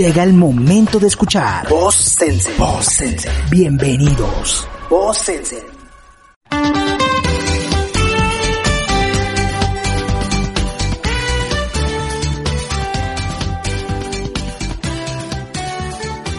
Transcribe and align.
Llega 0.00 0.22
el 0.22 0.32
momento 0.32 0.98
de 0.98 1.08
escuchar 1.08 1.68
Voz 1.68 1.94
Sense. 1.94 2.50
Voz 2.56 2.86
Sense. 2.86 3.28
Bienvenidos. 3.50 4.66
Voz 4.88 5.18
Sense. 5.18 5.62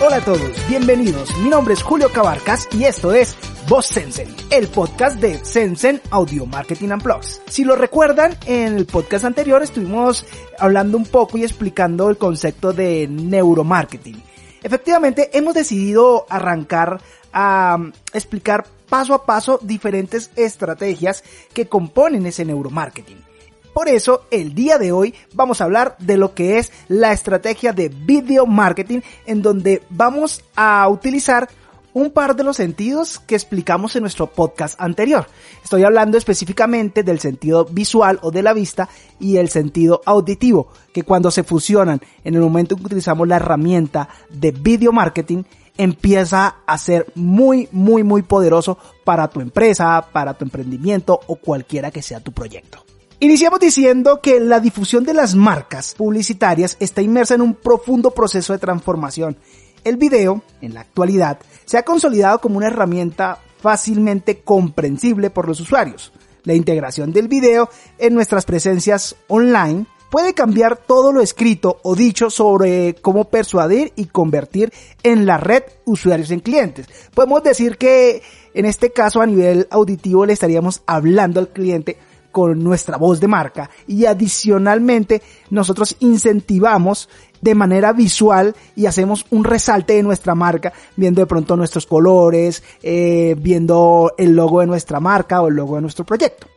Hola 0.04 0.16
a 0.16 0.22
todos, 0.26 0.42
bienvenidos. 0.68 1.30
Mi 1.44 1.50
nombre 1.50 1.76
es 1.76 1.84
Julio 1.84 2.12
Cabarcas 2.12 2.68
y 2.72 2.86
esto 2.86 3.14
es 3.14 3.38
Voz 3.68 3.86
Sensen, 3.86 4.28
el 4.50 4.68
podcast 4.68 5.20
de 5.20 5.44
Sensen 5.46 6.02
Audio 6.10 6.46
Marketing 6.46 6.90
and 6.90 7.04
Plus. 7.04 7.42
Si 7.48 7.64
lo 7.64 7.76
recuerdan, 7.76 8.36
en 8.46 8.76
el 8.76 8.86
podcast 8.86 9.24
anterior 9.24 9.64
estuvimos 9.64 10.26
hablando 10.60 10.98
un 10.98 11.06
poco 11.06 11.38
y 11.38 11.44
explicando 11.44 12.10
el 12.10 12.18
concepto 12.18 12.74
de 12.74 13.08
neuromarketing. 13.08 14.22
Efectivamente, 14.62 15.30
hemos 15.34 15.54
decidido 15.54 16.26
arrancar 16.30 17.02
a 17.32 17.78
um, 17.80 17.92
explicar 18.14 18.66
paso 18.90 19.14
a 19.14 19.26
paso 19.26 19.60
diferentes 19.62 20.32
estrategias 20.36 21.24
que 21.54 21.68
componen 21.68 22.26
ese 22.26 22.44
neuromarketing. 22.44 23.32
Por 23.74 23.88
eso, 23.88 24.26
el 24.32 24.54
día 24.54 24.78
de 24.78 24.92
hoy 24.92 25.16
vamos 25.34 25.62
a 25.62 25.64
hablar 25.64 25.96
de 26.00 26.18
lo 26.18 26.34
que 26.34 26.58
es 26.58 26.74
la 26.90 27.14
estrategia 27.14 27.72
de 27.72 27.88
video 27.88 28.46
marketing 28.46 29.00
en 29.26 29.42
donde 29.42 29.82
vamos 29.90 30.44
a 30.56 30.88
utilizar 30.90 31.48
un 31.94 32.12
par 32.12 32.36
de 32.36 32.44
los 32.44 32.58
sentidos 32.58 33.20
que 33.20 33.36
explicamos 33.36 33.96
en 33.96 34.02
nuestro 34.02 34.28
podcast 34.28 34.80
anterior. 34.80 35.28
Estoy 35.64 35.84
hablando 35.84 36.18
específicamente 36.18 37.04
del 37.04 37.20
sentido 37.20 37.66
visual 37.66 38.20
o 38.22 38.32
de 38.32 38.44
la 38.44 38.54
vista 38.54 38.90
y 39.20 39.38
el 39.38 39.50
sentido 39.50 40.02
auditivo, 40.06 40.70
que 40.94 41.04
cuando 41.04 41.32
se 41.32 41.44
fusionan 41.44 42.02
en 42.24 42.36
el 42.36 42.42
momento 42.42 42.76
en 42.76 42.80
que 42.80 42.88
utilizamos 42.88 43.28
la 43.28 43.38
herramienta 43.38 44.10
de 44.30 44.52
video 44.52 44.92
marketing, 44.92 45.44
empieza 45.78 46.58
a 46.66 46.78
ser 46.78 47.12
muy, 47.16 47.68
muy, 47.72 48.04
muy 48.04 48.22
poderoso 48.22 48.78
para 49.04 49.28
tu 49.28 49.42
empresa, 49.42 50.06
para 50.12 50.34
tu 50.34 50.46
emprendimiento 50.46 51.20
o 51.28 51.36
cualquiera 51.36 51.92
que 51.92 52.02
sea 52.02 52.20
tu 52.20 52.32
proyecto. 52.32 52.86
Iniciamos 53.20 53.60
diciendo 53.60 54.20
que 54.20 54.40
la 54.40 54.60
difusión 54.60 55.04
de 55.04 55.14
las 55.14 55.36
marcas 55.36 55.94
publicitarias 55.96 56.76
está 56.80 57.04
inmersa 57.04 57.36
en 57.36 57.42
un 57.42 57.54
profundo 57.54 58.12
proceso 58.12 58.52
de 58.52 58.60
transformación. 58.60 59.38
El 59.84 59.98
video, 59.98 60.44
en 60.62 60.74
la 60.74 60.82
actualidad, 60.82 61.40
se 61.66 61.78
ha 61.78 61.84
consolidado 61.84 62.40
como 62.40 62.58
una 62.58 62.68
herramienta 62.68 63.40
fácilmente 63.62 64.42
comprensible 64.42 65.30
por 65.30 65.48
los 65.48 65.60
usuarios. 65.60 66.12
La 66.44 66.54
integración 66.54 67.12
del 67.12 67.28
video 67.28 67.70
en 67.98 68.14
nuestras 68.14 68.46
presencias 68.46 69.16
online 69.28 69.86
puede 70.12 70.34
cambiar 70.34 70.78
todo 70.78 71.12
lo 71.14 71.22
escrito 71.22 71.80
o 71.84 71.96
dicho 71.96 72.30
sobre 72.30 72.96
cómo 73.02 73.30
persuadir 73.30 73.94
y 73.96 74.06
convertir 74.06 74.72
en 75.04 75.26
la 75.26 75.38
red 75.38 75.64
usuarios 75.86 76.30
en 76.32 76.42
clientes. 76.42 76.88
Podemos 77.16 77.42
decir 77.42 77.78
que 77.78 78.22
en 78.54 78.66
este 78.66 78.92
caso 78.92 79.22
a 79.22 79.26
nivel 79.26 79.68
auditivo 79.72 80.26
le 80.26 80.34
estaríamos 80.34 80.84
hablando 80.86 81.40
al 81.40 81.50
cliente 81.50 81.98
con 82.32 82.64
nuestra 82.64 82.98
voz 82.98 83.20
de 83.20 83.28
marca 83.28 83.70
y 83.88 84.06
adicionalmente 84.06 85.22
nosotros 85.50 85.96
incentivamos 86.00 87.10
de 87.42 87.56
manera 87.56 87.94
visual 87.94 88.56
y 88.76 88.86
hacemos 88.86 89.26
un 89.30 89.44
resalte 89.44 89.94
de 89.94 90.04
nuestra 90.04 90.36
marca 90.36 90.74
viendo 90.96 91.22
de 91.22 91.28
pronto 91.28 91.58
nuestros 91.58 91.86
colores, 91.86 92.64
eh, 92.84 93.36
viendo 93.40 94.14
el 94.18 94.36
logo 94.36 94.62
de 94.62 94.68
nuestra 94.68 95.00
marca 95.00 95.42
o 95.42 95.48
el 95.48 95.56
logo 95.56 95.76
de 95.76 95.82
nuestro 95.82 96.06
proyecto. 96.06 96.48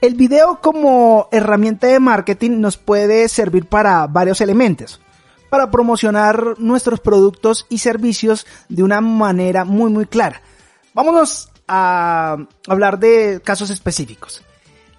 El 0.00 0.14
video 0.14 0.60
como 0.60 1.28
herramienta 1.32 1.86
de 1.86 1.98
marketing 1.98 2.60
nos 2.60 2.76
puede 2.76 3.28
servir 3.28 3.66
para 3.66 4.06
varios 4.06 4.40
elementos. 4.40 5.00
Para 5.48 5.70
promocionar 5.70 6.58
nuestros 6.58 7.00
productos 7.00 7.66
y 7.68 7.78
servicios 7.78 8.46
de 8.68 8.82
una 8.82 9.00
manera 9.00 9.64
muy 9.64 9.90
muy 9.90 10.06
clara. 10.06 10.42
Vámonos 10.92 11.48
a 11.68 12.36
hablar 12.66 12.98
de 12.98 13.40
casos 13.42 13.70
específicos 13.70 14.42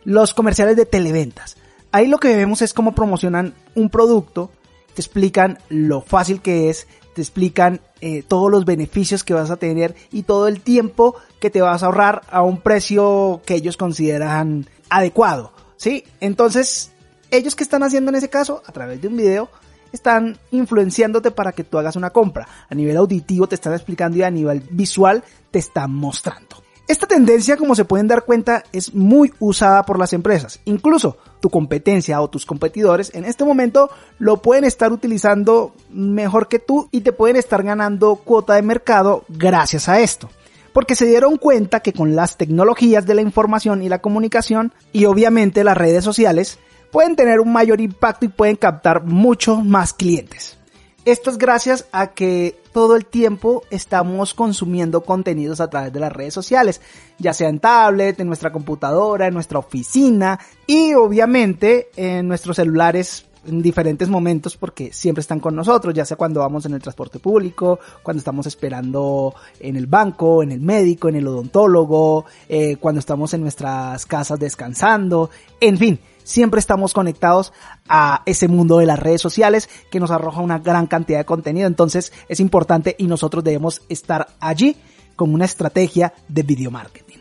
los 0.06 0.34
comerciales 0.34 0.78
de 0.78 0.86
televentas. 0.86 1.58
Ahí 1.92 2.08
lo 2.08 2.20
que 2.20 2.36
vemos 2.36 2.62
es 2.62 2.74
cómo 2.74 2.94
promocionan 2.94 3.54
un 3.74 3.90
producto, 3.90 4.52
te 4.96 5.02
explican 5.02 5.60
lo 5.70 6.02
fácil 6.02 6.42
que 6.42 6.70
es, 6.70 6.88
te 7.14 7.22
explican 7.22 7.82
eh, 8.02 8.24
todos 8.24 8.50
los 8.50 8.66
beneficios 8.66 9.24
que 9.24 9.34
vas 9.34 9.52
a 9.52 9.58
tener 9.58 9.96
y 10.12 10.24
todo 10.24 10.48
el 10.48 10.62
tiempo 10.62 11.16
que 11.40 11.50
te 11.50 11.62
vas 11.62 11.84
a 11.84 11.88
ahorrar 11.88 12.24
a 12.30 12.42
un 12.42 12.60
precio 12.60 13.42
que 13.46 13.56
ellos 13.56 13.78
consideran 13.78 14.68
adecuado. 14.90 15.52
¿Sí? 15.78 16.06
Entonces, 16.22 16.92
ellos 17.32 17.56
que 17.56 17.64
están 17.64 17.84
haciendo 17.84 18.10
en 18.10 18.16
ese 18.16 18.30
caso, 18.30 18.64
a 18.66 18.72
través 18.72 19.02
de 19.02 19.10
un 19.10 19.18
video, 19.18 19.50
están 19.92 20.38
influenciándote 20.52 21.32
para 21.32 21.52
que 21.52 21.64
tú 21.64 21.78
hagas 21.78 21.96
una 21.96 22.12
compra. 22.12 22.48
A 22.70 22.76
nivel 22.76 22.98
auditivo 22.98 23.48
te 23.48 23.56
están 23.56 23.74
explicando 23.74 24.18
y 24.18 24.24
a 24.24 24.32
nivel 24.32 24.62
visual 24.72 25.24
te 25.52 25.60
están 25.60 25.94
mostrando. 25.94 26.64
Esta 26.88 27.08
tendencia, 27.08 27.58
como 27.58 27.74
se 27.74 27.86
pueden 27.86 28.08
dar 28.08 28.26
cuenta, 28.26 28.64
es 28.72 28.94
muy 28.94 29.34
usada 29.40 29.84
por 29.84 29.98
las 29.98 30.14
empresas. 30.14 30.60
Incluso 30.66 31.18
tu 31.46 31.52
competencia 31.52 32.22
o 32.22 32.28
tus 32.28 32.44
competidores 32.44 33.14
en 33.14 33.24
este 33.24 33.46
momento 33.46 33.92
lo 34.18 34.42
pueden 34.42 34.64
estar 34.64 34.92
utilizando 34.92 35.76
mejor 35.92 36.48
que 36.48 36.58
tú 36.58 36.90
y 36.90 37.02
te 37.02 37.12
pueden 37.12 37.36
estar 37.36 37.62
ganando 37.62 38.16
cuota 38.16 38.56
de 38.56 38.64
mercado 38.64 39.26
gracias 39.30 39.88
a 39.88 40.00
esto. 40.00 40.28
Porque 40.74 40.96
se 40.96 41.06
dieron 41.06 41.38
cuenta 41.38 41.82
que 41.82 41.94
con 41.94 42.16
las 42.16 42.38
tecnologías 42.38 43.06
de 43.06 43.14
la 43.14 43.22
información 43.22 43.84
y 43.84 43.90
la 43.90 44.00
comunicación 44.00 44.74
y 44.92 45.06
obviamente 45.06 45.64
las 45.64 45.78
redes 45.78 46.04
sociales 46.04 46.58
pueden 46.92 47.16
tener 47.16 47.40
un 47.40 47.54
mayor 47.54 47.80
impacto 47.80 48.26
y 48.26 48.30
pueden 48.30 48.56
captar 48.56 49.04
muchos 49.04 49.64
más 49.64 49.94
clientes. 49.94 50.58
Esto 51.06 51.30
es 51.30 51.38
gracias 51.38 51.86
a 51.92 52.14
que 52.14 52.60
todo 52.74 52.96
el 52.96 53.06
tiempo 53.06 53.62
estamos 53.70 54.34
consumiendo 54.34 55.02
contenidos 55.02 55.62
a 55.62 55.70
través 55.70 55.94
de 55.94 56.00
las 56.00 56.12
redes 56.12 56.34
sociales, 56.34 56.82
ya 57.20 57.32
sea 57.32 57.48
en 57.48 57.60
tablet, 57.60 58.20
en 58.20 58.26
nuestra 58.26 58.52
computadora, 58.52 59.28
en 59.28 59.36
nuestra 59.36 59.60
oficina 59.60 60.40
y 60.66 60.96
obviamente 60.96 61.90
en 61.96 62.28
nuestros 62.28 62.56
celulares 62.56 63.28
en 63.46 63.62
diferentes 63.62 64.10
momentos 64.10 64.58
porque 64.58 64.92
siempre 64.92 65.22
están 65.22 65.40
con 65.40 65.56
nosotros, 65.56 65.94
ya 65.94 66.06
sea 66.06 66.18
cuando 66.18 66.40
vamos 66.40 66.66
en 66.66 66.74
el 66.74 66.82
transporte 66.82 67.20
público, 67.20 67.80
cuando 68.02 68.18
estamos 68.18 68.48
esperando 68.48 69.36
en 69.60 69.76
el 69.76 69.86
banco, 69.86 70.42
en 70.42 70.52
el 70.54 70.60
médico, 70.60 71.08
en 71.10 71.18
el 71.18 71.28
odontólogo, 71.28 72.26
eh, 72.50 72.78
cuando 72.78 72.98
estamos 72.98 73.32
en 73.36 73.42
nuestras 73.42 74.08
casas 74.08 74.40
descansando, 74.40 75.30
en 75.60 75.78
fin, 75.78 76.00
siempre 76.26 76.60
estamos 76.60 76.94
conectados 76.94 77.54
a 77.88 78.24
ese 78.26 78.50
mundo 78.50 78.80
de 78.80 78.86
las 78.86 79.00
redes 79.00 79.22
sociales 79.22 79.70
que 79.90 80.02
nos 80.02 80.12
arroja 80.12 80.42
una 80.42 80.60
gran 80.60 80.88
cantidad 80.88 81.20
de 81.20 81.26
contenido. 81.26 81.68
Entonces 81.68 82.12
es 82.28 82.42
importante 82.42 82.96
y 83.00 83.08
nosotros 83.08 83.44
debemos 83.44 83.82
estar 83.88 84.28
allí 84.42 84.76
con 85.16 85.34
una 85.34 85.46
estrategia 85.46 86.14
de 86.28 86.44
video 86.44 86.72
marketing. 86.72 87.20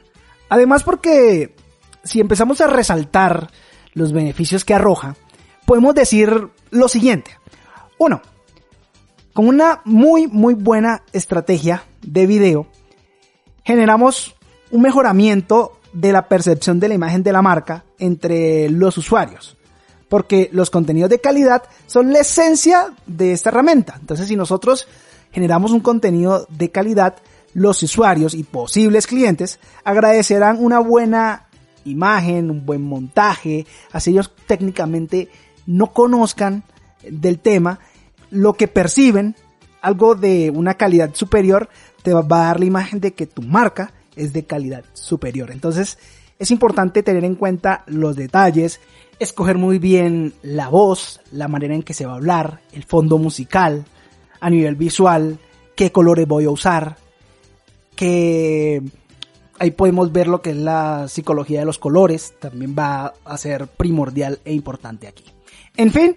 Además 0.49 0.83
porque 0.83 1.55
si 2.03 2.21
empezamos 2.21 2.61
a 2.61 2.67
resaltar 2.67 3.51
los 3.93 4.13
beneficios 4.13 4.65
que 4.65 4.75
arroja, 4.75 5.15
podemos 5.67 5.95
decir 5.95 6.49
lo 6.71 6.89
siguiente. 6.89 7.31
Uno, 7.99 8.21
con 9.33 9.47
una 9.47 9.81
muy 9.85 10.27
muy 10.27 10.55
buena 10.55 11.03
estrategia 11.13 11.85
de 12.03 12.27
video, 12.27 12.67
generamos 13.65 14.35
un 14.71 14.83
mejoramiento 14.83 15.74
de 15.95 16.13
la 16.13 16.29
percepción 16.29 16.79
de 16.81 16.89
la 16.89 16.95
imagen 16.95 17.23
de 17.23 17.33
la 17.33 17.41
marca 17.41 17.85
entre 17.99 18.69
los 18.69 18.99
usuarios. 18.99 19.57
Porque 20.09 20.51
los 20.53 20.69
contenidos 20.69 21.09
de 21.09 21.21
calidad 21.21 21.63
son 21.87 22.13
la 22.13 22.21
esencia 22.21 22.93
de 23.07 23.33
esta 23.33 23.49
herramienta. 23.49 23.97
Entonces, 23.99 24.29
si 24.29 24.37
nosotros 24.37 24.87
generamos 25.33 25.71
un 25.71 25.81
contenido 25.81 26.47
de 26.51 26.71
calidad, 26.71 27.17
los 27.55 27.83
usuarios 27.83 28.35
y 28.35 28.43
posibles 28.43 29.07
clientes 29.07 29.61
agradecerán 29.85 30.63
una 30.63 30.81
buena 30.81 31.47
imagen, 31.85 32.51
un 32.51 32.67
buen 32.67 32.83
montaje, 32.83 33.67
así 33.93 34.11
ellos 34.11 34.33
técnicamente 34.47 35.29
no 35.67 35.93
conozcan 35.93 36.65
del 37.09 37.39
tema, 37.39 37.79
lo 38.31 38.55
que 38.55 38.69
perciben, 38.69 39.37
algo 39.81 40.15
de 40.15 40.51
una 40.51 40.75
calidad 40.75 41.15
superior, 41.15 41.69
te 42.03 42.13
va 42.13 42.21
a 42.21 42.47
dar 42.47 42.59
la 42.59 42.67
imagen 42.67 43.01
de 43.01 43.15
que 43.15 43.27
tu 43.27 43.43
marca 43.43 43.93
es 44.17 44.33
de 44.33 44.45
calidad 44.45 44.85
superior. 44.93 45.51
Entonces 45.51 45.99
es 46.39 46.51
importante 46.51 47.03
tener 47.03 47.25
en 47.25 47.37
cuenta 47.37 47.85
los 47.87 48.17
detalles, 48.17 48.81
escoger 49.19 49.59
muy 49.59 49.79
bien 49.79 50.35
la 50.43 50.69
voz, 50.69 51.21
la 51.31 51.49
manera 51.49 51.75
en 51.75 51.83
que 51.83 51.95
se 51.95 52.07
va 52.07 52.13
a 52.13 52.17
hablar, 52.17 52.61
el 52.73 52.85
fondo 52.85 53.19
musical, 53.19 53.85
a 54.41 54.51
nivel 54.51 54.75
visual, 54.75 55.39
qué 55.77 55.93
colores 55.93 56.27
voy 56.27 56.45
a 56.45 56.51
usar, 56.51 56.97
que 57.95 58.83
ahí 59.59 59.71
podemos 59.71 60.13
ver 60.13 60.27
lo 60.27 60.43
que 60.43 60.51
es 60.51 60.57
la 60.57 61.07
psicología 61.09 61.61
de 61.61 61.67
los 61.67 61.79
colores, 61.79 62.35
también 62.41 62.75
va 62.77 63.15
a 63.25 63.39
ser 63.39 63.69
primordial 63.69 64.41
e 64.45 64.53
importante 64.53 65.07
aquí. 65.07 65.25
En 65.77 65.93
fin, 65.93 66.17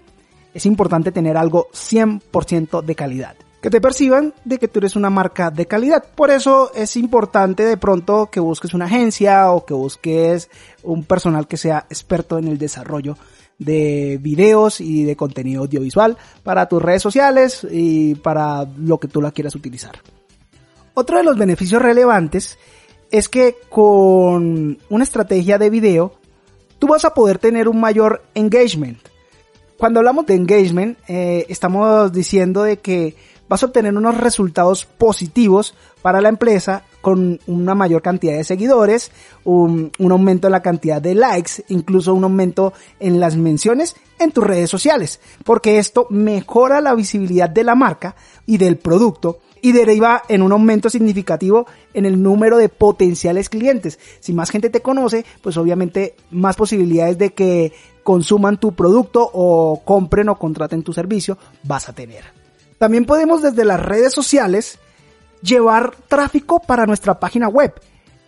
es 0.52 0.66
importante 0.66 1.12
tener 1.12 1.36
algo 1.36 1.68
100% 1.72 2.82
de 2.82 2.94
calidad 2.94 3.36
que 3.60 3.70
te 3.70 3.80
perciban 3.80 4.34
de 4.44 4.58
que 4.58 4.68
tú 4.68 4.78
eres 4.78 4.96
una 4.96 5.10
marca 5.10 5.50
de 5.50 5.66
calidad. 5.66 6.04
Por 6.14 6.30
eso 6.30 6.72
es 6.74 6.96
importante 6.96 7.64
de 7.64 7.76
pronto 7.76 8.30
que 8.30 8.40
busques 8.40 8.74
una 8.74 8.84
agencia 8.84 9.50
o 9.50 9.64
que 9.64 9.74
busques 9.74 10.48
un 10.82 11.04
personal 11.04 11.48
que 11.48 11.56
sea 11.56 11.86
experto 11.90 12.38
en 12.38 12.48
el 12.48 12.58
desarrollo 12.58 13.16
de 13.58 14.18
videos 14.20 14.80
y 14.80 15.02
de 15.02 15.16
contenido 15.16 15.62
audiovisual 15.62 16.16
para 16.44 16.68
tus 16.68 16.80
redes 16.80 17.02
sociales 17.02 17.66
y 17.68 18.14
para 18.14 18.64
lo 18.76 18.98
que 18.98 19.08
tú 19.08 19.20
la 19.20 19.32
quieras 19.32 19.56
utilizar. 19.56 19.98
Otro 20.94 21.18
de 21.18 21.24
los 21.24 21.36
beneficios 21.36 21.82
relevantes 21.82 22.58
es 23.10 23.28
que 23.28 23.56
con 23.68 24.78
una 24.88 25.04
estrategia 25.04 25.58
de 25.58 25.70
video 25.70 26.12
tú 26.78 26.86
vas 26.88 27.04
a 27.04 27.14
poder 27.14 27.38
tener 27.38 27.68
un 27.68 27.80
mayor 27.80 28.22
engagement. 28.34 28.98
Cuando 29.76 30.00
hablamos 30.00 30.26
de 30.26 30.34
engagement, 30.34 30.98
eh, 31.08 31.46
estamos 31.48 32.12
diciendo 32.12 32.62
de 32.62 32.78
que 32.78 33.16
vas 33.48 33.62
a 33.62 33.66
obtener 33.66 33.96
unos 33.96 34.16
resultados 34.16 34.84
positivos 34.84 35.74
para 36.02 36.20
la 36.20 36.28
empresa 36.28 36.84
con 37.00 37.40
una 37.46 37.74
mayor 37.74 38.02
cantidad 38.02 38.36
de 38.36 38.44
seguidores, 38.44 39.10
un, 39.44 39.90
aumento 39.98 40.48
en 40.48 40.52
la 40.52 40.62
cantidad 40.62 41.00
de 41.00 41.14
likes, 41.14 41.64
incluso 41.68 42.14
un 42.14 42.24
aumento 42.24 42.72
en 43.00 43.20
las 43.20 43.36
menciones 43.36 43.96
en 44.18 44.32
tus 44.32 44.44
redes 44.44 44.70
sociales, 44.70 45.20
porque 45.44 45.78
esto 45.78 46.06
mejora 46.10 46.80
la 46.80 46.94
visibilidad 46.94 47.48
de 47.48 47.64
la 47.64 47.74
marca 47.74 48.16
y 48.46 48.58
del 48.58 48.76
producto 48.76 49.38
y 49.60 49.72
deriva 49.72 50.22
en 50.28 50.42
un 50.42 50.52
aumento 50.52 50.88
significativo 50.88 51.66
en 51.94 52.06
el 52.06 52.22
número 52.22 52.58
de 52.58 52.68
potenciales 52.68 53.48
clientes. 53.48 53.98
Si 54.20 54.32
más 54.32 54.50
gente 54.50 54.70
te 54.70 54.82
conoce, 54.82 55.24
pues 55.42 55.56
obviamente 55.56 56.14
más 56.30 56.56
posibilidades 56.56 57.18
de 57.18 57.30
que 57.30 57.72
consuman 58.04 58.58
tu 58.58 58.72
producto 58.72 59.28
o 59.32 59.82
compren 59.84 60.28
o 60.28 60.38
contraten 60.38 60.82
tu 60.82 60.92
servicio 60.92 61.38
vas 61.64 61.88
a 61.88 61.92
tener. 61.92 62.37
También 62.78 63.04
podemos 63.04 63.42
desde 63.42 63.64
las 63.64 63.80
redes 63.80 64.12
sociales 64.12 64.78
llevar 65.42 65.94
tráfico 66.08 66.60
para 66.60 66.86
nuestra 66.86 67.18
página 67.20 67.48
web. 67.48 67.74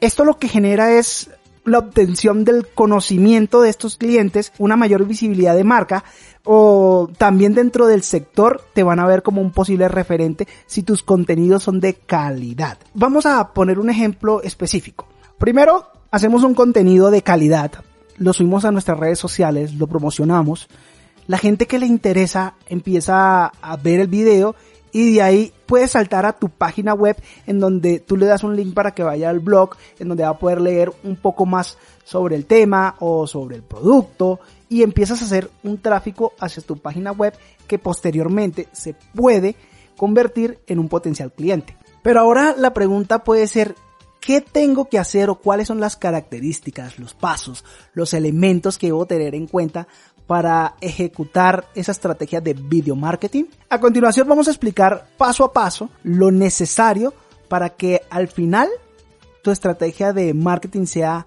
Esto 0.01 0.25
lo 0.25 0.39
que 0.39 0.49
genera 0.49 0.93
es 0.93 1.31
la 1.65 1.79
obtención 1.79 2.45
del 2.45 2.67
conocimiento 2.69 3.61
de 3.61 3.71
estos 3.71 3.97
clientes, 3.97 4.53
una 4.59 4.77
mayor 4.77 5.07
visibilidad 5.07 5.55
de 5.55 5.65
marca 5.65 6.05
o 6.45 7.11
también 7.19 7.55
dentro 7.55 7.87
del 7.87 8.03
sector 8.03 8.63
te 8.73 8.83
van 8.83 8.99
a 8.99 9.07
ver 9.07 9.23
como 9.23 9.43
un 9.43 9.53
posible 9.53 9.89
referente 9.89 10.49
si 10.67 10.83
tus 10.83 11.03
contenidos 11.03 11.65
son 11.65 11.81
de 11.81 11.95
calidad. 11.95 12.79
Vamos 12.95 13.27
a 13.27 13.53
poner 13.53 13.79
un 13.79 13.91
ejemplo 13.91 14.43
específico. 14.43 15.07
Primero, 15.39 15.87
hacemos 16.11 16.43
un 16.43 16.55
contenido 16.55 17.11
de 17.11 17.23
calidad, 17.23 17.73
lo 18.17 18.33
subimos 18.33 18.65
a 18.65 18.73
nuestras 18.73 18.99
redes 18.99 19.19
sociales, 19.19 19.75
lo 19.75 19.87
promocionamos, 19.87 20.69
la 21.31 21.39
gente 21.39 21.69
que 21.69 21.79
le 21.79 21.87
interesa 21.87 22.55
empieza 22.69 23.47
a 23.47 23.77
ver 23.77 24.01
el 24.01 24.09
video 24.09 24.57
y 24.91 25.15
de 25.15 25.23
ahí 25.23 25.53
puedes 25.67 25.93
saltar 25.93 26.27
a 26.27 26.33
tu 26.33 26.49
página 26.49 26.93
web 26.93 27.17
en 27.47 27.61
donde 27.61 28.01
tú 28.01 28.17
le 28.17 28.27
das 28.27 28.43
un 28.43 28.57
link 28.57 28.75
para 28.75 28.91
que 28.91 29.05
vaya 29.05 29.31
al 29.31 29.39
blog, 29.39 29.77
en 30.01 30.09
donde 30.09 30.25
va 30.25 30.31
a 30.31 30.39
poder 30.41 30.61
leer 30.61 30.93
un 31.05 31.15
poco 31.15 31.47
más 31.47 31.79
sobre 32.03 32.35
el 32.35 32.47
tema 32.47 32.97
o 32.99 33.29
sobre 33.29 33.55
el 33.55 33.63
producto 33.63 34.41
y 34.69 34.83
empiezas 34.83 35.23
a 35.23 35.27
hacer 35.27 35.49
un 35.63 35.79
tráfico 35.79 36.33
hacia 36.41 36.65
tu 36.65 36.79
página 36.79 37.13
web 37.13 37.33
que 37.69 37.79
posteriormente 37.79 38.67
se 38.73 38.97
puede 39.15 39.55
convertir 39.97 40.59
en 40.67 40.81
un 40.81 40.89
potencial 40.89 41.31
cliente. 41.31 41.77
Pero 42.03 42.19
ahora 42.19 42.57
la 42.59 42.75
pregunta 42.75 43.23
puede 43.23 43.47
ser, 43.47 43.77
¿qué 44.21 44.41
tengo 44.41 44.89
que 44.89 44.99
hacer 44.99 45.31
o 45.31 45.37
cuáles 45.37 45.69
son 45.69 45.79
las 45.79 45.97
características, 45.97 46.99
los 46.99 47.15
pasos, 47.15 47.65
los 47.95 48.15
elementos 48.15 48.79
que 48.79 48.89
debo 48.89 49.07
tener 49.07 49.35
en 49.37 49.47
cuenta 49.47 49.87
para 50.31 50.77
ejecutar 50.81 51.67
esa 51.75 51.91
estrategia 51.91 52.41
de 52.41 52.55
video 52.55 52.95
marketing. 52.95 53.47
A 53.69 53.81
continuación 53.81 54.29
vamos 54.29 54.47
a 54.47 54.53
explicar 54.53 55.09
paso 55.19 55.43
a 55.43 55.53
paso 55.53 55.91
lo 56.05 56.31
necesario 56.31 57.13
para 57.49 57.71
que 57.71 58.03
al 58.11 58.29
final 58.29 58.69
tu 59.43 59.51
estrategia 59.51 60.13
de 60.13 60.33
marketing 60.33 60.87
sea 60.87 61.27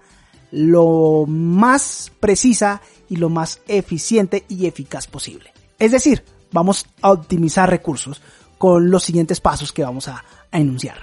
lo 0.52 1.26
más 1.28 2.12
precisa 2.18 2.80
y 3.10 3.16
lo 3.16 3.28
más 3.28 3.60
eficiente 3.68 4.46
y 4.48 4.64
eficaz 4.64 5.06
posible. 5.06 5.52
Es 5.78 5.92
decir, 5.92 6.24
vamos 6.50 6.86
a 7.02 7.12
optimizar 7.12 7.68
recursos 7.68 8.22
con 8.56 8.90
los 8.90 9.04
siguientes 9.04 9.38
pasos 9.38 9.70
que 9.70 9.84
vamos 9.84 10.08
a, 10.08 10.24
enunciar. 10.50 10.96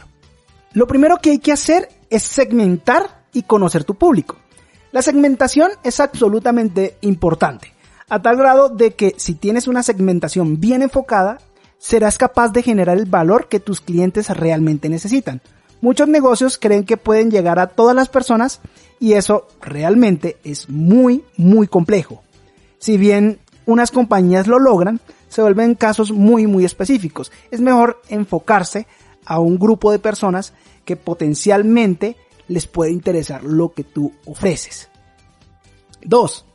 Lo 0.74 0.88
primero 0.88 1.18
que 1.18 1.30
hay 1.30 1.38
que 1.38 1.52
hacer 1.52 1.88
es 2.10 2.24
segmentar 2.24 3.26
y 3.32 3.44
conocer 3.44 3.84
tu 3.84 3.94
público. 3.94 4.38
La 4.92 5.04
segmentación 5.04 5.70
es 5.84 6.00
absolutamente 6.00 6.98
importante 7.02 7.80
a 8.12 8.22
tal 8.22 8.36
grado 8.36 8.68
de 8.68 8.92
que 8.92 9.16
si 9.16 9.36
tienes 9.36 9.70
una 9.70 9.84
segmentación 9.84 10.60
bien 10.60 10.82
enfocada, 10.82 11.38
serás 11.78 12.18
capaz 12.18 12.50
de 12.50 12.62
generar 12.62 12.98
el 12.98 13.06
valor 13.06 13.48
que 13.48 13.62
tus 13.62 13.80
clientes 13.80 14.28
realmente 14.28 14.90
necesitan. 14.90 15.40
Muchos 15.80 16.10
negocios 16.10 16.58
creen 16.58 16.84
que 16.84 16.98
pueden 16.98 17.32
llegar 17.32 17.58
a 17.58 17.68
todas 17.68 17.96
las 17.96 18.10
personas 18.10 18.60
y 19.00 19.14
eso 19.14 19.48
realmente 19.62 20.36
es 20.44 20.70
muy, 20.70 21.24
muy 21.38 21.68
complejo. 21.68 22.22
Si 22.80 22.98
bien 22.98 23.40
unas 23.66 23.92
compañías 23.92 24.46
lo 24.46 24.60
logran, 24.60 25.00
se 25.30 25.42
vuelven 25.42 25.76
casos 25.76 26.12
muy, 26.12 26.48
muy 26.48 26.66
específicos. 26.66 27.32
Es 27.50 27.62
mejor 27.62 28.02
enfocarse 28.10 28.88
a 29.24 29.40
un 29.40 29.58
grupo 29.58 29.90
de 29.90 30.00
personas 30.00 30.52
que 30.84 30.98
potencialmente 30.98 32.18
les 32.50 32.68
puede 32.68 32.92
interesar 32.92 33.46
lo 33.46 33.72
que 33.72 33.86
tú 33.86 34.12
ofreces. 34.26 34.90
2 36.04 36.51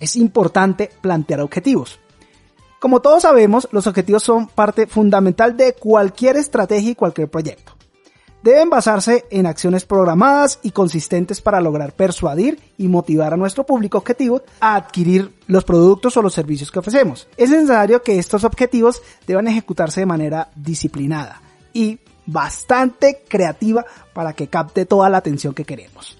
es 0.00 0.16
importante 0.16 0.90
plantear 1.00 1.40
objetivos. 1.40 2.00
Como 2.80 3.00
todos 3.00 3.22
sabemos, 3.22 3.68
los 3.72 3.86
objetivos 3.86 4.22
son 4.22 4.48
parte 4.48 4.86
fundamental 4.86 5.56
de 5.56 5.74
cualquier 5.74 6.36
estrategia 6.36 6.90
y 6.90 6.94
cualquier 6.94 7.28
proyecto. 7.28 7.74
Deben 8.42 8.70
basarse 8.70 9.26
en 9.30 9.44
acciones 9.44 9.84
programadas 9.84 10.60
y 10.62 10.70
consistentes 10.70 11.42
para 11.42 11.60
lograr 11.60 11.92
persuadir 11.92 12.58
y 12.78 12.88
motivar 12.88 13.34
a 13.34 13.36
nuestro 13.36 13.66
público 13.66 13.98
objetivo 13.98 14.40
a 14.60 14.76
adquirir 14.76 15.30
los 15.46 15.64
productos 15.64 16.16
o 16.16 16.22
los 16.22 16.32
servicios 16.32 16.70
que 16.70 16.78
ofrecemos. 16.78 17.28
Es 17.36 17.50
necesario 17.50 18.02
que 18.02 18.18
estos 18.18 18.44
objetivos 18.44 19.02
deban 19.26 19.46
ejecutarse 19.46 20.00
de 20.00 20.06
manera 20.06 20.48
disciplinada 20.56 21.42
y 21.74 21.98
bastante 22.24 23.24
creativa 23.28 23.84
para 24.14 24.32
que 24.32 24.48
capte 24.48 24.86
toda 24.86 25.10
la 25.10 25.18
atención 25.18 25.52
que 25.52 25.66
queremos. 25.66 26.16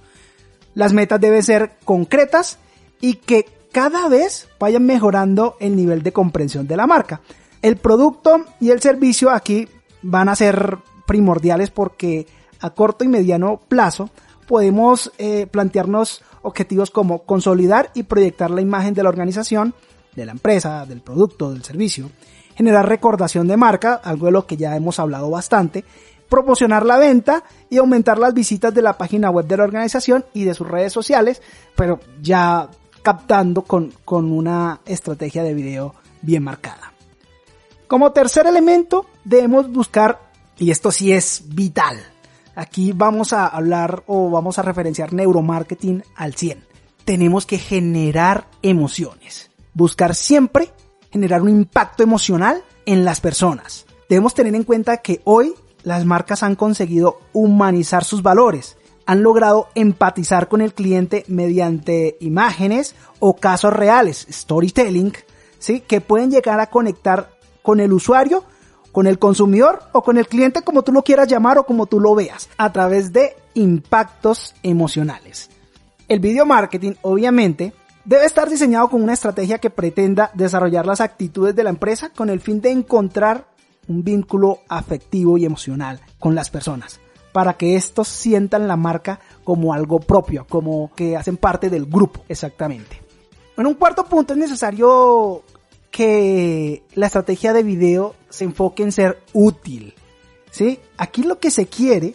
Las 0.75 0.93
metas 0.93 1.21
deben 1.21 1.43
ser 1.43 1.79
concretas 1.85 2.59
y 3.01 3.15
que 3.15 3.60
cada 3.73 4.09
vez 4.09 4.49
vayan 4.59 4.85
mejorando 4.85 5.57
el 5.61 5.77
nivel 5.77 6.03
de 6.03 6.13
comprensión 6.13 6.67
de 6.67 6.77
la 6.77 6.87
marca. 6.87 7.21
El 7.63 7.77
producto 7.77 8.45
y 8.59 8.71
el 8.71 8.81
servicio 8.81 9.31
aquí 9.31 9.69
van 10.03 10.29
a 10.29 10.37
ser 10.37 10.79
primordiales 11.07 11.71
porque 11.71 12.27
a 12.61 12.71
corto 12.71 13.05
y 13.05 13.09
mediano 13.09 13.61
plazo 13.69 14.11
podemos 14.47 15.13
eh, 15.19 15.47
plantearnos 15.47 16.23
objetivos 16.43 16.91
como 16.91 17.23
consolidar 17.23 17.91
y 17.95 18.05
proyectar 18.05 18.51
la 18.51 18.61
imagen 18.61 18.95
de 18.95 19.03
la 19.03 19.11
organización, 19.11 19.75
de 20.15 20.27
la 20.27 20.33
empresa, 20.33 20.87
del 20.87 21.01
producto, 21.01 21.53
del 21.53 21.63
servicio, 21.63 22.11
generar 22.57 22.89
recordación 22.89 23.47
de 23.47 23.57
marca, 23.57 23.95
algo 23.95 24.27
de 24.27 24.33
lo 24.33 24.47
que 24.47 24.57
ya 24.57 24.75
hemos 24.75 24.99
hablado 24.99 25.31
bastante, 25.31 25.85
promocionar 26.29 26.87
la 26.87 26.99
venta 26.99 27.45
y 27.69 27.79
aumentar 27.79 28.19
las 28.19 28.33
visitas 28.33 28.73
de 28.73 28.83
la 28.83 28.97
página 28.97 29.31
web 29.31 29.47
de 29.47 29.57
la 29.57 29.65
organización 29.65 30.25
y 30.33 30.45
de 30.45 30.55
sus 30.55 30.67
redes 30.67 30.93
sociales, 30.93 31.43
pero 31.77 32.01
ya 32.23 32.69
captando 33.03 33.63
con, 33.63 33.93
con 34.05 34.33
una 34.33 34.81
estrategia 34.87 35.43
de 35.43 35.55
video 35.55 35.95
bien 36.23 36.43
marcada. 36.43 36.93
Como 37.87 38.13
tercer 38.13 38.47
elemento, 38.47 39.07
debemos 39.25 39.71
buscar, 39.71 40.21
y 40.59 40.71
esto 40.71 40.91
sí 40.91 41.13
es 41.13 41.43
vital, 41.49 41.99
aquí 42.55 42.93
vamos 42.93 43.33
a 43.33 43.47
hablar 43.47 44.05
o 44.07 44.31
vamos 44.31 44.59
a 44.59 44.63
referenciar 44.63 45.13
neuromarketing 45.13 46.05
al 46.15 46.35
100. 46.35 46.65
Tenemos 47.05 47.47
que 47.47 47.59
generar 47.59 48.47
emociones. 48.63 49.51
Buscar 49.75 50.15
siempre 50.15 50.73
generar 51.11 51.43
un 51.43 51.49
impacto 51.49 52.03
emocional 52.03 52.63
en 52.87 53.05
las 53.05 53.21
personas. 53.21 53.87
Debemos 54.09 54.35
tener 54.35 54.55
en 54.55 54.65
cuenta 54.65 54.99
que 54.99 55.21
hoy 55.25 55.55
las 55.83 56.05
marcas 56.05 56.43
han 56.43 56.57
conseguido 56.57 57.21
humanizar 57.33 58.05
sus 58.05 58.23
valores 58.23 58.77
han 59.11 59.25
logrado 59.25 59.71
empatizar 59.75 60.47
con 60.47 60.61
el 60.61 60.73
cliente 60.73 61.25
mediante 61.27 62.17
imágenes 62.21 62.95
o 63.19 63.35
casos 63.35 63.73
reales, 63.73 64.25
storytelling, 64.31 65.13
¿sí? 65.59 65.81
que 65.81 66.01
pueden 66.01 66.31
llegar 66.31 66.61
a 66.61 66.69
conectar 66.69 67.29
con 67.61 67.81
el 67.81 67.93
usuario, 67.93 68.45
con 68.93 69.09
el 69.09 69.19
consumidor 69.19 69.83
o 69.91 70.05
con 70.05 70.17
el 70.17 70.29
cliente 70.29 70.63
como 70.63 70.83
tú 70.83 70.93
lo 70.93 71.03
quieras 71.03 71.27
llamar 71.27 71.59
o 71.59 71.67
como 71.67 71.87
tú 71.87 71.99
lo 71.99 72.15
veas, 72.15 72.51
a 72.57 72.71
través 72.71 73.13
de 73.13 73.35
impactos 73.55 74.55
emocionales. 74.63 75.51
El 76.07 76.21
video 76.21 76.47
marketing, 76.47 76.93
obviamente, 77.03 77.73
debe 78.05 78.27
estar 78.27 78.49
diseñado 78.49 78.91
con 78.91 79.03
una 79.03 79.15
estrategia 79.15 79.59
que 79.59 79.71
pretenda 79.71 80.31
desarrollar 80.35 80.87
las 80.87 81.01
actitudes 81.01 81.57
de 81.57 81.65
la 81.65 81.71
empresa 81.71 82.11
con 82.11 82.31
el 82.31 82.41
fin 82.41 82.61
de 82.61 82.71
encontrar 82.71 83.49
un 83.89 84.05
vínculo 84.05 84.61
afectivo 84.69 85.37
y 85.37 85.47
emocional 85.47 85.99
con 86.21 86.37
las 86.37 86.49
personas 86.49 87.01
para 87.33 87.55
que 87.55 87.77
estos 87.77 88.09
sientan 88.09 88.69
la 88.69 88.77
marca 88.77 89.21
como 89.45 89.73
algo 89.73 90.01
propio, 90.01 90.47
como 90.49 90.91
que 90.95 91.17
hacen 91.17 91.37
parte 91.37 91.71
del 91.71 91.87
grupo, 91.87 92.23
exactamente. 92.29 93.01
En 93.57 93.67
un 93.67 93.75
cuarto 93.75 94.05
punto 94.05 94.33
es 94.33 94.39
necesario 94.39 95.43
que 95.91 96.83
la 96.95 97.07
estrategia 97.07 97.53
de 97.53 97.63
video 97.63 98.15
se 98.29 98.45
enfoque 98.45 98.83
en 98.83 98.93
ser 98.93 99.23
útil. 99.33 99.95
¿sí? 100.51 100.79
Aquí 100.97 101.23
lo 101.23 101.39
que 101.39 101.51
se 101.51 101.67
quiere 101.67 102.15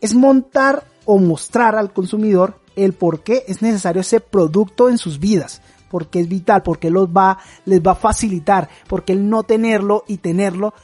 es 0.00 0.14
montar 0.14 0.84
o 1.04 1.18
mostrar 1.18 1.76
al 1.76 1.92
consumidor 1.92 2.60
el 2.76 2.92
por 2.92 3.22
qué 3.22 3.44
es 3.46 3.62
necesario 3.62 4.00
ese 4.00 4.20
producto 4.20 4.88
en 4.88 4.98
sus 4.98 5.18
vidas. 5.18 5.62
porque 5.90 6.20
es 6.20 6.28
vital, 6.28 6.62
porque 6.62 6.90
los 6.90 7.08
va, 7.08 7.38
les 7.64 7.80
va 7.80 7.92
a 7.92 7.94
facilitar, 7.94 8.68
porque 8.88 9.14
el 9.14 9.30
no 9.30 9.44
tenerlo 9.44 10.04
y 10.06 10.18
tenerlo 10.18 10.74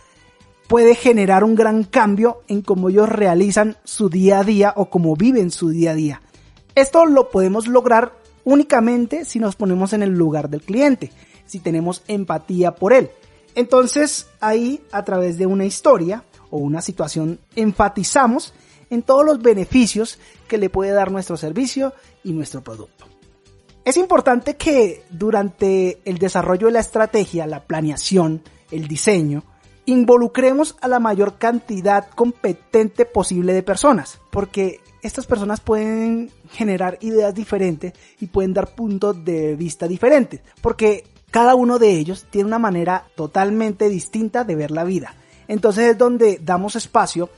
puede 0.69 0.95
generar 0.95 1.45
un 1.45 1.55
gran 1.55 1.85
cambio 1.85 2.43
en 2.49 2.63
cómo 2.63 2.89
ellos 2.89 3.09
realizan 3.09 3.77
su 3.85 4.09
día 4.09 4.41
a 4.41 4.45
día 4.45 4.73
o 4.77 4.91
cómo 4.91 5.17
viven 5.17 5.51
su 5.51 5.71
día 5.71 5.93
a 5.93 5.95
día. 5.95 6.23
Esto 6.75 7.07
lo 7.07 7.31
podemos 7.31 7.69
lograr 7.69 8.13
únicamente 8.45 9.25
si 9.25 9.39
nos 9.39 9.57
ponemos 9.57 9.93
en 9.93 10.03
el 10.03 10.11
lugar 10.11 10.49
del 10.49 10.63
cliente, 10.63 11.13
si 11.47 11.61
tenemos 11.61 12.03
empatía 12.09 12.75
por 12.75 12.93
él. 12.93 13.11
Entonces 13.55 14.27
ahí 14.41 14.83
a 14.91 15.05
través 15.05 15.39
de 15.39 15.47
una 15.47 15.65
historia 15.65 16.25
o 16.51 16.59
una 16.59 16.83
situación 16.83 17.39
enfatizamos 17.55 18.55
en 18.91 19.03
todos 19.03 19.25
los 19.25 19.41
beneficios 19.41 20.19
que 20.49 20.59
le 20.59 20.71
puede 20.71 20.93
dar 20.93 21.11
nuestro 21.11 21.37
servicio 21.37 21.93
y 22.23 22.33
nuestro 22.33 22.63
producto. 22.63 23.07
Es 23.85 23.97
importante 23.97 24.57
que 24.57 25.05
durante 25.11 26.01
el 26.05 26.19
desarrollo 26.19 26.69
de 26.69 26.73
la 26.73 26.81
estrategia, 26.81 27.47
la 27.47 27.65
planeación, 27.65 28.43
el 28.71 28.89
diseño, 28.89 29.45
involucremos 29.87 30.77
a 30.81 30.89
la 30.89 30.99
mayor 30.99 31.37
cantidad 31.39 32.09
competente 32.11 33.05
posible 33.05 33.53
de 33.53 33.63
personas, 33.63 34.21
porque 34.31 34.81
estas 35.03 35.27
personas 35.27 35.61
pueden 35.61 36.31
generar 36.51 36.99
ideas 37.03 37.35
diferentes 37.35 37.93
y 38.21 38.27
pueden 38.27 38.55
dar 38.55 38.75
puntos 38.75 39.25
de 39.25 39.55
vista 39.57 39.87
diferentes, 39.87 40.41
porque 40.63 41.05
cada 41.31 41.55
uno 41.55 41.79
de 41.79 41.91
ellos 41.91 42.27
tiene 42.31 42.47
una 42.47 42.59
manera 42.59 43.05
totalmente 43.15 43.89
distinta 43.89 44.45
de 44.45 44.57
ver 44.57 44.71
la 44.71 44.85
vida. 44.85 45.15
Entonces 45.49 45.91
es 45.91 45.99
donde 45.99 46.39
damos 46.43 46.77
espacio 46.77 47.29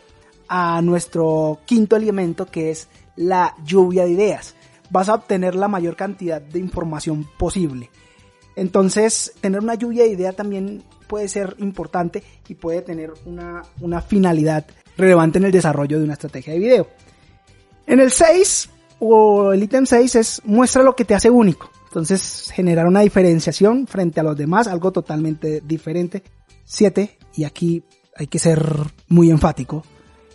a 0.48 0.80
nuestro 0.82 1.58
quinto 1.64 1.96
elemento 1.96 2.46
que 2.46 2.70
es 2.70 2.88
la 3.16 3.56
lluvia 3.64 4.04
de 4.04 4.10
ideas. 4.10 4.54
Vas 4.90 5.08
a 5.08 5.14
obtener 5.14 5.56
la 5.56 5.66
mayor 5.66 5.96
cantidad 5.96 6.40
de 6.40 6.60
información 6.60 7.26
posible. 7.36 7.90
Entonces, 8.54 9.34
tener 9.40 9.60
una 9.60 9.74
lluvia 9.74 10.04
de 10.04 10.10
ideas 10.10 10.36
también 10.36 10.82
puede 11.06 11.28
ser 11.28 11.54
importante 11.58 12.22
y 12.48 12.54
puede 12.54 12.82
tener 12.82 13.12
una, 13.25 13.62
una 13.80 14.00
finalidad 14.00 14.66
relevante 14.96 15.38
en 15.38 15.44
el 15.44 15.52
desarrollo 15.52 15.98
de 15.98 16.04
una 16.04 16.14
estrategia 16.14 16.52
de 16.52 16.58
video. 16.58 16.86
En 17.86 18.00
el 18.00 18.10
6 18.10 18.70
o 18.98 19.52
el 19.52 19.62
ítem 19.62 19.86
6 19.86 20.14
es 20.16 20.42
muestra 20.44 20.82
lo 20.82 20.96
que 20.96 21.04
te 21.04 21.14
hace 21.14 21.30
único. 21.30 21.70
Entonces 21.88 22.50
generar 22.52 22.86
una 22.86 23.00
diferenciación 23.00 23.86
frente 23.86 24.20
a 24.20 24.22
los 24.22 24.36
demás, 24.36 24.66
algo 24.66 24.92
totalmente 24.92 25.62
diferente. 25.64 26.22
7, 26.64 27.16
y 27.36 27.44
aquí 27.44 27.84
hay 28.16 28.26
que 28.26 28.38
ser 28.38 28.60
muy 29.08 29.30
enfático, 29.30 29.84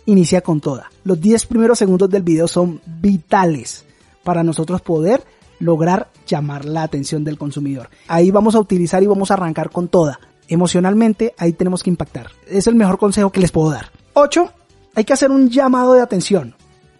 inicia 0.06 0.40
con 0.40 0.60
toda. 0.60 0.90
Los 1.04 1.20
10 1.20 1.46
primeros 1.46 1.78
segundos 1.78 2.08
del 2.08 2.22
video 2.22 2.48
son 2.48 2.80
vitales 2.86 3.84
para 4.24 4.42
nosotros 4.42 4.80
poder 4.80 5.22
lograr 5.58 6.10
llamar 6.26 6.64
la 6.64 6.82
atención 6.82 7.22
del 7.22 7.38
consumidor. 7.38 7.90
Ahí 8.08 8.30
vamos 8.30 8.54
a 8.54 8.60
utilizar 8.60 9.02
y 9.02 9.06
vamos 9.06 9.30
a 9.30 9.34
arrancar 9.34 9.70
con 9.70 9.88
toda 9.88 10.18
emocionalmente 10.48 11.34
ahí 11.38 11.52
tenemos 11.52 11.82
que 11.82 11.90
impactar. 11.90 12.30
Es 12.46 12.66
el 12.66 12.74
mejor 12.74 12.98
consejo 12.98 13.30
que 13.30 13.40
les 13.40 13.52
puedo 13.52 13.70
dar. 13.70 13.90
8. 14.14 14.52
Hay 14.94 15.04
que 15.04 15.12
hacer 15.12 15.30
un 15.30 15.48
llamado 15.48 15.94
de 15.94 16.02
atención. 16.02 16.54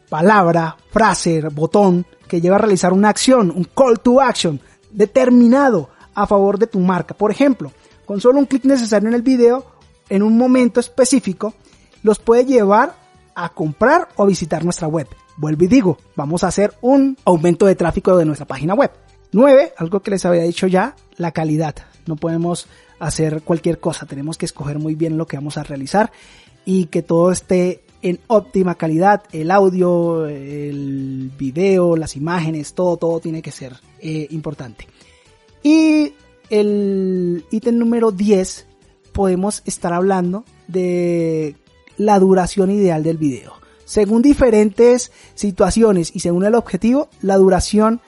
Palabra, 0.08 0.76
frase, 0.90 1.40
botón 1.48 2.06
que 2.28 2.40
lleva 2.40 2.56
a 2.56 2.60
realizar 2.60 2.92
una 2.92 3.08
acción, 3.08 3.50
un 3.50 3.64
call 3.64 4.00
to 4.00 4.20
action 4.20 4.60
determinado 4.90 5.90
a 6.14 6.26
favor 6.26 6.58
de 6.58 6.66
tu 6.66 6.80
marca. 6.80 7.14
Por 7.14 7.30
ejemplo, 7.30 7.72
con 8.04 8.20
solo 8.20 8.38
un 8.38 8.46
clic 8.46 8.64
necesario 8.64 9.08
en 9.08 9.14
el 9.14 9.22
video, 9.22 9.64
en 10.08 10.22
un 10.22 10.36
momento 10.36 10.80
específico, 10.80 11.54
los 12.02 12.18
puede 12.18 12.44
llevar 12.44 12.94
a 13.34 13.48
comprar 13.50 14.08
o 14.16 14.26
visitar 14.26 14.64
nuestra 14.64 14.88
web. 14.88 15.08
Vuelvo 15.36 15.64
y 15.64 15.68
digo, 15.68 15.98
vamos 16.14 16.44
a 16.44 16.48
hacer 16.48 16.74
un 16.82 17.16
aumento 17.24 17.66
de 17.66 17.74
tráfico 17.74 18.16
de 18.16 18.24
nuestra 18.24 18.46
página 18.46 18.74
web. 18.74 18.90
9. 19.32 19.74
Algo 19.78 20.00
que 20.00 20.10
les 20.10 20.24
había 20.26 20.42
dicho 20.42 20.66
ya, 20.66 20.94
la 21.16 21.32
calidad. 21.32 21.74
No 22.06 22.16
podemos 22.16 22.66
hacer 22.98 23.42
cualquier 23.42 23.80
cosa, 23.80 24.06
tenemos 24.06 24.38
que 24.38 24.46
escoger 24.46 24.78
muy 24.78 24.94
bien 24.94 25.16
lo 25.16 25.26
que 25.26 25.36
vamos 25.36 25.56
a 25.56 25.62
realizar 25.62 26.12
y 26.64 26.86
que 26.86 27.02
todo 27.02 27.32
esté 27.32 27.82
en 28.02 28.18
óptima 28.26 28.74
calidad, 28.74 29.22
el 29.32 29.50
audio, 29.50 30.26
el 30.26 31.30
video, 31.38 31.96
las 31.96 32.16
imágenes, 32.16 32.74
todo, 32.74 32.96
todo 32.96 33.20
tiene 33.20 33.42
que 33.42 33.52
ser 33.52 33.76
eh, 34.00 34.26
importante. 34.30 34.88
Y 35.62 36.14
el 36.50 37.44
ítem 37.50 37.78
número 37.78 38.10
10 38.10 38.66
podemos 39.12 39.62
estar 39.64 39.92
hablando 39.92 40.44
de 40.66 41.56
la 41.96 42.18
duración 42.18 42.70
ideal 42.70 43.02
del 43.02 43.18
video. 43.18 43.54
Según 43.84 44.22
diferentes 44.22 45.12
situaciones 45.34 46.10
y 46.14 46.20
según 46.20 46.44
el 46.44 46.54
objetivo, 46.54 47.08
la 47.20 47.36
duración 47.36 48.00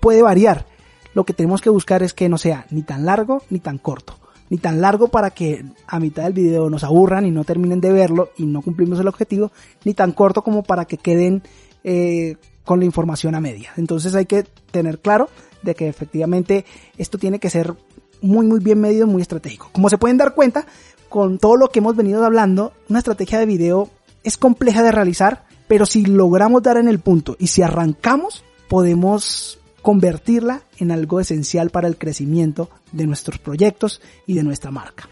puede 0.00 0.22
variar. 0.22 0.66
Lo 1.14 1.24
que 1.24 1.32
tenemos 1.32 1.60
que 1.60 1.70
buscar 1.70 2.02
es 2.02 2.14
que 2.14 2.28
no 2.28 2.38
sea 2.38 2.66
ni 2.70 2.82
tan 2.82 3.04
largo 3.04 3.42
ni 3.50 3.58
tan 3.58 3.78
corto 3.78 4.18
ni 4.52 4.58
tan 4.58 4.82
largo 4.82 5.08
para 5.08 5.30
que 5.30 5.64
a 5.86 5.98
mitad 5.98 6.24
del 6.24 6.34
video 6.34 6.68
nos 6.68 6.84
aburran 6.84 7.24
y 7.24 7.30
no 7.30 7.42
terminen 7.42 7.80
de 7.80 7.90
verlo 7.90 8.32
y 8.36 8.44
no 8.44 8.60
cumplimos 8.60 9.00
el 9.00 9.08
objetivo, 9.08 9.50
ni 9.82 9.94
tan 9.94 10.12
corto 10.12 10.42
como 10.42 10.62
para 10.62 10.84
que 10.84 10.98
queden 10.98 11.42
eh, 11.84 12.36
con 12.62 12.78
la 12.78 12.84
información 12.84 13.34
a 13.34 13.40
media. 13.40 13.70
Entonces 13.78 14.14
hay 14.14 14.26
que 14.26 14.42
tener 14.70 14.98
claro 14.98 15.30
de 15.62 15.74
que 15.74 15.88
efectivamente 15.88 16.66
esto 16.98 17.16
tiene 17.16 17.38
que 17.38 17.48
ser 17.48 17.74
muy 18.20 18.46
muy 18.46 18.60
bien 18.60 18.78
medido, 18.78 19.06
muy 19.06 19.22
estratégico. 19.22 19.70
Como 19.72 19.88
se 19.88 19.96
pueden 19.96 20.18
dar 20.18 20.34
cuenta, 20.34 20.66
con 21.08 21.38
todo 21.38 21.56
lo 21.56 21.70
que 21.70 21.78
hemos 21.78 21.96
venido 21.96 22.22
hablando, 22.22 22.74
una 22.90 22.98
estrategia 22.98 23.38
de 23.38 23.46
video 23.46 23.88
es 24.22 24.36
compleja 24.36 24.82
de 24.82 24.92
realizar, 24.92 25.46
pero 25.66 25.86
si 25.86 26.04
logramos 26.04 26.62
dar 26.62 26.76
en 26.76 26.88
el 26.88 26.98
punto 26.98 27.36
y 27.38 27.46
si 27.46 27.62
arrancamos, 27.62 28.44
podemos 28.68 29.61
convertirla 29.82 30.62
en 30.78 30.90
algo 30.90 31.20
esencial 31.20 31.70
para 31.70 31.88
el 31.88 31.98
crecimiento 31.98 32.70
de 32.92 33.06
nuestros 33.06 33.38
proyectos 33.38 34.00
y 34.26 34.34
de 34.34 34.42
nuestra 34.42 34.70
marca. 34.70 35.08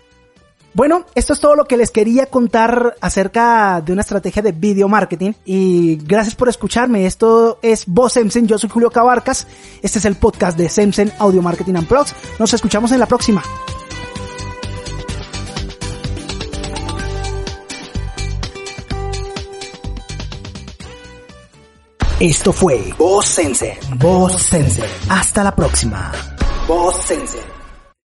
Bueno, 0.73 1.05
esto 1.17 1.33
es 1.33 1.41
todo 1.41 1.57
lo 1.57 1.65
que 1.65 1.77
les 1.77 1.91
quería 1.91 2.27
contar 2.27 2.95
acerca 3.01 3.81
de 3.81 3.93
una 3.93 4.03
estrategia 4.03 4.41
de 4.41 4.53
video 4.53 4.89
marketing 4.89 5.33
y 5.45 5.97
gracias 5.97 6.37
por 6.37 6.49
escucharme. 6.49 7.07
Esto 7.07 7.59
es 7.61 7.87
Voz 7.87 8.13
Semsen, 8.13 8.47
yo 8.47 8.57
soy 8.57 8.71
Julio 8.71 8.91
Cabarcas. 8.91 9.49
Este 9.83 9.99
es 9.99 10.05
el 10.05 10.15
podcast 10.15 10.57
de 10.57 10.69
Semsen 10.69 11.13
Audio 11.19 11.43
Marketing 11.43 11.75
and 11.75 11.89
Prox. 11.89 12.15
Nos 12.39 12.55
escuchamos 12.55 12.93
en 12.93 13.01
la 13.01 13.07
próxima. 13.07 13.43
Esto 22.21 22.53
fue 22.53 22.93
Voz 22.99 23.25
Sensei. 23.25 23.79
Voz 23.97 24.43
Sensei. 24.43 24.85
Hasta 25.09 25.43
la 25.43 25.57
próxima. 25.57 26.13
Voz 26.69 26.95
Sensei. 27.07 27.60